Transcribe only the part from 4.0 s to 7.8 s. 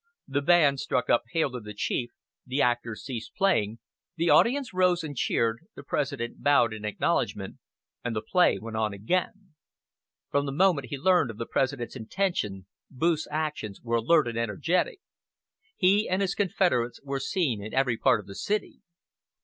the audience rose and cheered, the President bowed in acknowledgment,